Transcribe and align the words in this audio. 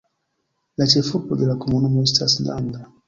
La 0.81 0.87
ĉefurbo 0.93 1.37
de 1.41 1.49
la 1.51 1.57
komunumo 1.67 2.07
estas 2.11 2.39
Landa. 2.49 2.83